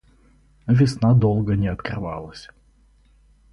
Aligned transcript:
Весна 0.67 1.13
долго 1.13 1.55
не 1.55 1.67
открывалась. 1.67 2.49